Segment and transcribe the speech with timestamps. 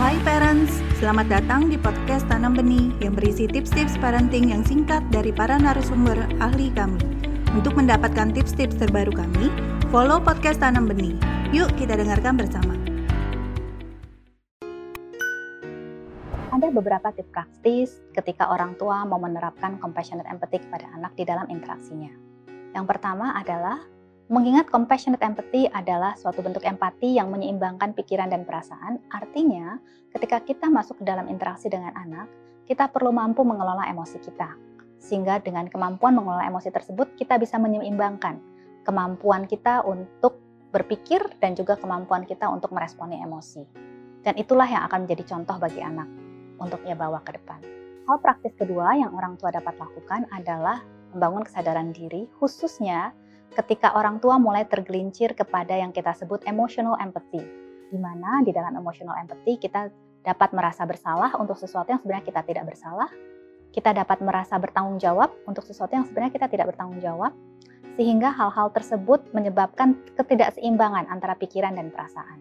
[0.00, 5.36] Hai parents, selamat datang di podcast Tanam Benih yang berisi tips-tips parenting yang singkat dari
[5.36, 6.96] para narasumber ahli kami.
[7.52, 9.52] Untuk mendapatkan tips-tips terbaru kami,
[9.92, 11.12] follow podcast Tanam Benih.
[11.52, 12.72] Yuk kita dengarkan bersama.
[16.56, 21.44] Ada beberapa tips praktis ketika orang tua mau menerapkan compassionate empathy kepada anak di dalam
[21.52, 22.16] interaksinya.
[22.72, 23.91] Yang pertama adalah
[24.32, 29.76] Mengingat compassionate empathy adalah suatu bentuk empati yang menyeimbangkan pikiran dan perasaan, artinya
[30.08, 32.32] ketika kita masuk ke dalam interaksi dengan anak,
[32.64, 34.56] kita perlu mampu mengelola emosi kita.
[34.96, 38.40] Sehingga dengan kemampuan mengelola emosi tersebut, kita bisa menyeimbangkan
[38.88, 40.40] kemampuan kita untuk
[40.72, 43.68] berpikir dan juga kemampuan kita untuk meresponi emosi.
[44.24, 46.08] Dan itulah yang akan menjadi contoh bagi anak
[46.56, 47.60] untuk ia bawa ke depan.
[48.08, 50.80] Hal praktis kedua yang orang tua dapat lakukan adalah
[51.12, 53.12] membangun kesadaran diri, khususnya
[53.52, 57.44] ketika orang tua mulai tergelincir kepada yang kita sebut emotional empathy,
[57.92, 59.92] di mana di dalam emotional empathy kita
[60.24, 63.10] dapat merasa bersalah untuk sesuatu yang sebenarnya kita tidak bersalah,
[63.72, 67.32] kita dapat merasa bertanggung jawab untuk sesuatu yang sebenarnya kita tidak bertanggung jawab,
[67.96, 72.40] sehingga hal-hal tersebut menyebabkan ketidakseimbangan antara pikiran dan perasaan.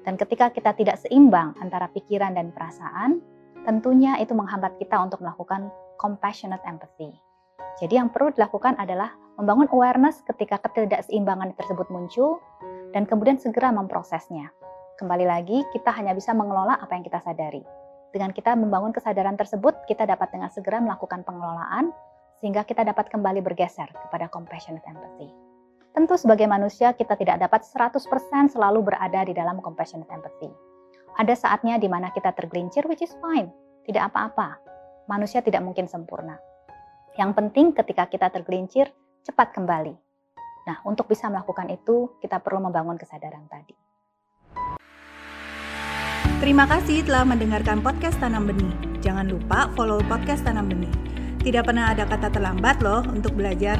[0.00, 3.20] Dan ketika kita tidak seimbang antara pikiran dan perasaan,
[3.68, 5.68] tentunya itu menghambat kita untuk melakukan
[6.00, 7.12] compassionate empathy.
[7.80, 12.44] Jadi yang perlu dilakukan adalah membangun awareness ketika ketidakseimbangan tersebut muncul
[12.92, 14.52] dan kemudian segera memprosesnya.
[15.00, 17.64] Kembali lagi, kita hanya bisa mengelola apa yang kita sadari.
[18.12, 21.94] Dengan kita membangun kesadaran tersebut, kita dapat dengan segera melakukan pengelolaan
[22.42, 25.32] sehingga kita dapat kembali bergeser kepada compassionate empathy.
[25.96, 28.02] Tentu sebagai manusia kita tidak dapat 100%
[28.50, 30.50] selalu berada di dalam compassionate empathy.
[31.16, 33.48] Ada saatnya di mana kita tergelincir which is fine,
[33.88, 34.58] tidak apa-apa.
[35.10, 36.49] Manusia tidak mungkin sempurna.
[37.20, 38.88] Yang penting ketika kita tergelincir,
[39.28, 39.92] cepat kembali.
[40.64, 43.76] Nah, untuk bisa melakukan itu, kita perlu membangun kesadaran tadi.
[46.40, 48.72] Terima kasih telah mendengarkan podcast Tanam Benih.
[49.04, 50.88] Jangan lupa follow podcast Tanam Benih.
[51.44, 53.76] Tidak pernah ada kata terlambat loh untuk belajar.